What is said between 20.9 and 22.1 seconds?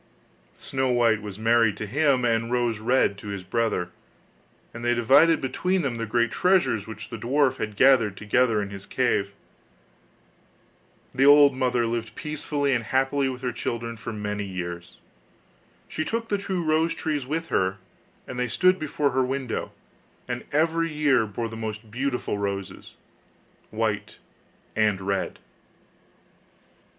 year bore the most